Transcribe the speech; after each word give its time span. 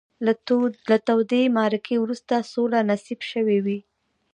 له 0.89 0.95
تودې 1.05 1.43
معرکې 1.57 1.95
وروسته 1.99 2.35
سوله 2.51 2.79
نصیب 2.91 3.19
شوې 3.31 3.57
وي. 3.65 3.79